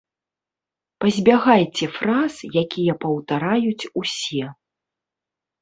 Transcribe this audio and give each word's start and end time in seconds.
Пазбягайце 1.03 1.85
фраз, 1.97 2.33
якія 2.63 2.93
паўтараюць 3.05 3.89
усе. 4.03 4.45